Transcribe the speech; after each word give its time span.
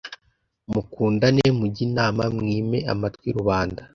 mukundane 0.73 1.45
mujye 1.57 1.81
inama 1.87 2.23
mwime 2.37 2.77
amatwi 2.93 3.27
rubanda 3.37 3.81